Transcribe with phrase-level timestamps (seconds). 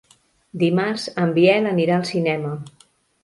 [0.61, 2.55] Dimarts en Biel anirà al cinema.